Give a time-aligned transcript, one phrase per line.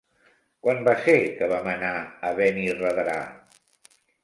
[0.67, 1.93] Quan va ser que vam anar
[2.31, 3.21] a Benirredrà?